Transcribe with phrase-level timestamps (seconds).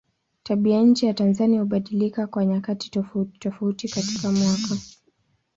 [0.43, 4.75] Tabianchi ya Tanzania hubadilika kwa nyakati tofautitofauti katika mwaka.